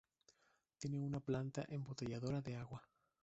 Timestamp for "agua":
2.55-2.81